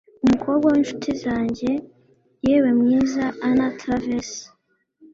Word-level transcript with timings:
umukobwa 0.25 0.65
w'inshuti 0.73 1.11
zanjye, 1.23 1.69
yewe 2.45 2.69
mwiza 2.79 3.23
anna 3.47 3.67
travers 3.79 4.29